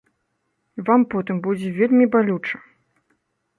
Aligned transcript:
Вам 0.87 1.01
потым 1.11 1.43
будзе 1.45 1.69
вельмі 1.77 2.05
балюча. 2.19 2.57